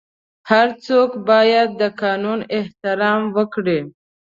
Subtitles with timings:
[0.51, 3.79] هر څوک باید د قانون احترام وکړي.